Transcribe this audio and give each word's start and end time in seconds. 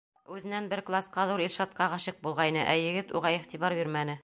Үҙенән 0.35 0.69
бер 0.71 0.81
класҡа 0.87 1.25
ҙур 1.33 1.43
Илшатҡа 1.45 1.89
ғашиҡ 1.93 2.19
булғайны, 2.25 2.65
ә 2.73 2.75
егет 2.87 3.17
уға 3.21 3.37
иғтибар 3.39 3.81
бирмәне. 3.83 4.17